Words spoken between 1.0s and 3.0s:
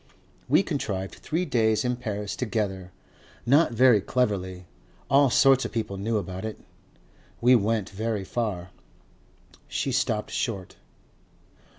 three days in Paris together